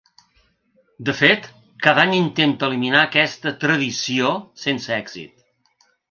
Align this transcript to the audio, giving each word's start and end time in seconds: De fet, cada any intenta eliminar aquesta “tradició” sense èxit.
De 1.09 1.13
fet, 1.17 1.43
cada 1.87 2.01
any 2.05 2.15
intenta 2.19 2.69
eliminar 2.73 3.01
aquesta 3.07 3.53
“tradició” 3.65 4.31
sense 4.63 4.95
èxit. 4.97 5.45